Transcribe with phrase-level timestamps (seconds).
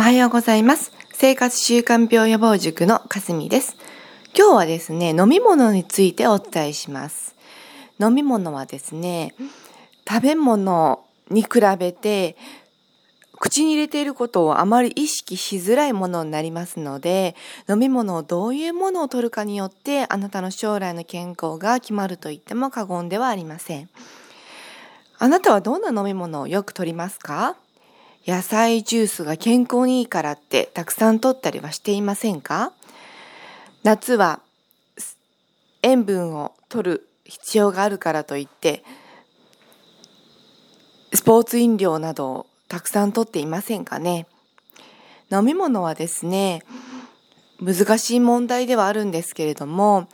[0.00, 0.92] おはようございます。
[1.12, 3.76] 生活習慣病予防塾のかすみです。
[4.34, 7.34] 今日はですね、飲み物についてお伝えします。
[8.00, 9.34] 飲み物はですね、
[10.08, 12.38] 食べ物に比べて
[13.38, 17.36] 口に入れていることをあまり意識しづらいものになりますので
[17.68, 23.90] 飲み物をどういうものを取るかによってあなたの将来の健康が決まると言っても過言ではありません
[25.18, 27.58] あなたはどんな飲み物をよく取りますか？
[28.26, 32.72] 野菜ジュースが健康にいいからってたくさん取ったりはしていませんか？
[33.82, 34.40] 夏は
[35.82, 38.84] 塩分を取る必要があるからといって
[41.14, 44.26] スポーツ飲料などをたくさん取っていませんかね？
[45.32, 46.62] 飲み物はですね
[47.60, 50.08] 難しい問題ではあるんですけれども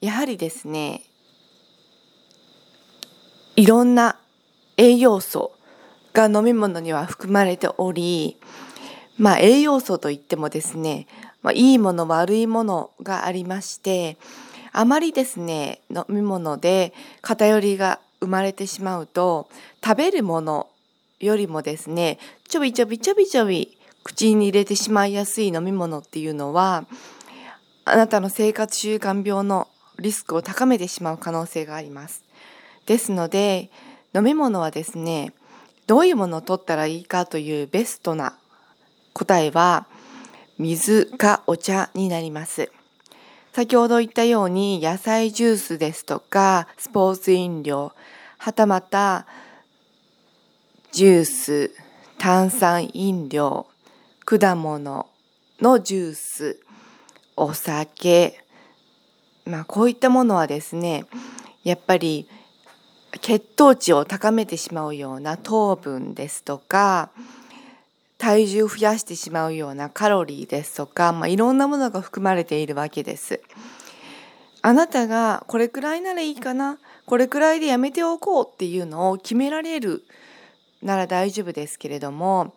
[0.00, 1.02] やはりですね
[3.56, 4.18] いろんな
[4.76, 5.52] 栄養素
[6.12, 8.36] が飲み物には含まれており
[9.18, 11.06] まあ栄養素といってもですね、
[11.42, 14.16] まあ、いいもの悪いものがありまして
[14.72, 19.48] あまりですね飲み物で偏りが生まれてしまうと
[19.84, 20.68] 食べるもの
[21.20, 26.86] よりもですねちょびちょびちょびちょび口に入れてしまいやすい飲み物っていうのは
[27.84, 32.24] あなたの生活習慣病のリスクを高めてしまう可能性があります。
[32.86, 33.70] ですので
[34.14, 35.32] 飲み物はですね
[35.90, 38.38] どういうものを取ったらいいかというベストな
[39.12, 39.88] 答えは
[40.56, 42.70] 水かお茶になります。
[43.52, 47.92] 先ほど言ったように野菜ジュースですとかスポーツ飲料
[48.38, 49.26] はたまた
[50.92, 51.74] ジュース
[52.18, 53.66] 炭酸飲料
[54.24, 55.08] 果物
[55.60, 56.60] のジュース
[57.34, 58.44] お酒
[59.44, 61.06] まあこういったものはですね
[61.64, 62.28] やっぱり
[63.18, 67.10] 血糖値を高めてしまうような糖分ですとか
[68.18, 73.40] 体重を増やしてしまうようなカロリーですとか、まあ、いろんなものが含まれているわけです。
[74.62, 80.04] あなたがこれくらいならいいかなこれくらいでやめておこうっていうのを決められる
[80.82, 82.54] なら大丈夫ですけれども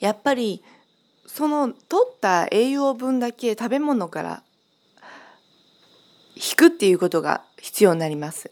[0.00, 0.62] やっぱり
[1.26, 4.42] その取った栄養分だけ食べ物から
[6.34, 8.50] 引くっていうことが必要になります。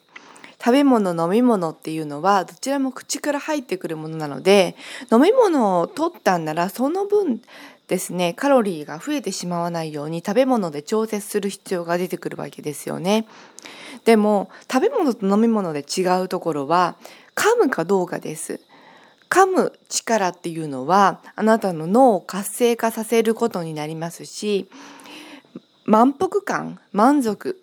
[0.67, 4.75] 食べ物飲み物っていうのはどちらも口から入ってくるものなので
[5.13, 7.41] 飲み物を取ったんならその分
[7.87, 13.29] ですねカロリーが増えてしまわないように食べ物で調節する必要が出てくるわけですよね。
[14.05, 16.97] でも食べ物と飲み物で違うところは
[17.37, 18.61] 噛むかどうかです。
[19.31, 24.69] 噛む力っていうのはあなたの脳を活性化させることになりますし
[25.85, 27.57] 満腹感満足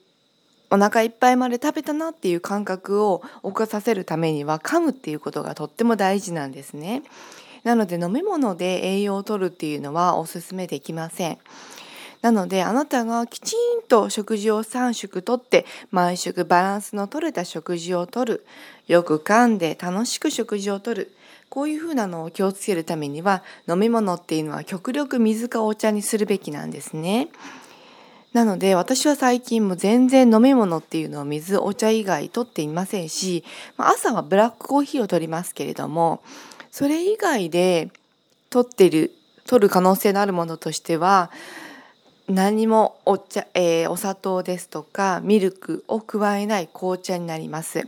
[0.73, 7.03] お腹いっぱいまで食べたなっていう感覚を起こさせるためには噛むっていうことがとっても大事なんですね。
[7.63, 11.37] なので飲み物で栄養を取るっていうのはおすすめできません。
[12.23, 18.43] なのであなたがきちんと食事を3食とって毎食バランスの取れた食事をとる
[18.87, 21.11] よく噛んで楽しく食事をとる
[21.49, 27.27] こういうふうなのを気をつけるためには飲み物っていうのは極力水かお茶にするべきなんですね。
[28.33, 33.43] なので私は最近も全然飲み物っていうのを水お茶以外取っていませんし
[33.77, 36.23] 朝はブラックコーヒーを取りますけれども
[36.71, 37.91] それ以外で
[38.49, 39.11] 取ってる
[39.45, 41.29] 取る可能性のあるものとしては
[42.27, 47.87] 何もお茶、えー、お砂糖ですとかミルクを加えない紅茶になります。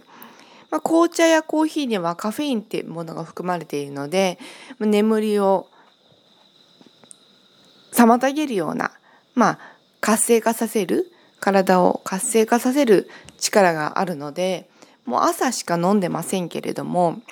[0.69, 4.37] まあ、紅茶やコーヒーにはカフェインっていうものが含まれているので
[4.79, 5.67] 眠りを
[7.93, 8.91] 妨げるような
[9.35, 9.74] まあ
[10.05, 14.69] 活性化させる体を活性化させる力があるので
[15.03, 17.23] もう朝しか飲んでませんけれども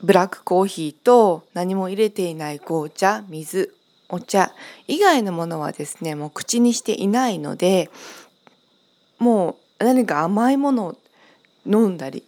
[0.00, 3.74] ブラックコーヒーと何も入れていない紅茶水
[4.08, 4.54] お茶
[4.86, 7.90] 以外のものはですねもう口にしていないので
[9.18, 10.96] もう何か甘いものを
[11.66, 12.22] 飲んだり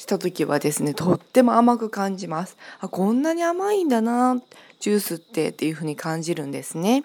[0.00, 2.56] した時はですねとっても甘く感じます。
[2.80, 4.40] あこんなに甘いんだな
[4.80, 7.04] ジュースってっていうふうに感じるんですね。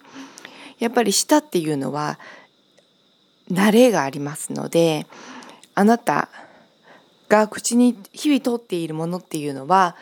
[0.80, 2.18] やっぱり舌っていうのは
[3.52, 5.08] 慣れがありますので
[5.74, 6.30] あなた
[7.28, 9.98] が口に日々とっているものっていうのは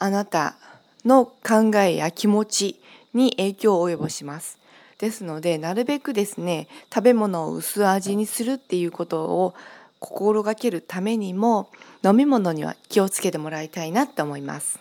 [0.00, 0.56] あなた
[1.04, 2.80] の考えや気持ち
[3.14, 4.58] に影響を及ぼします。
[4.98, 9.54] ですのでなるべくですね食べ物を薄味にするっていうことを
[10.02, 11.70] 心がけるためにも
[12.04, 14.78] 飲み物には気をつけてもらいたいなって思います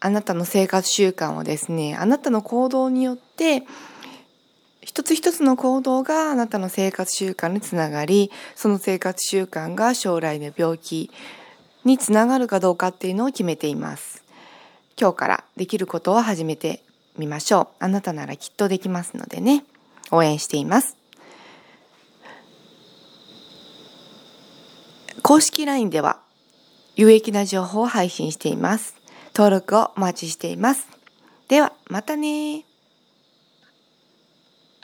[0.00, 3.64] あなたの生活習慣をですねあなたの行動によって
[4.82, 11.10] 一つ一つの行動があなたの生活習慣につながりその生活習慣が将来の病気
[11.84, 14.22] につながるかどうかっていうのを決めています
[15.00, 16.82] 今日からできることを始めて
[17.18, 17.84] みましょう。
[17.84, 19.64] あなたならきっとできますのでね、
[20.10, 20.96] 応援しています。
[25.20, 26.18] 公式 LINE では
[26.96, 28.94] 有益な情報を配信しています。
[29.34, 30.88] 登録をお待ちしています。
[31.48, 32.64] では、またね